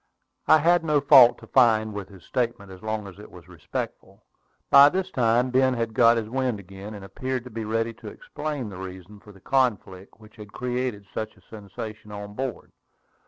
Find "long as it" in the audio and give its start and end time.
2.81-3.29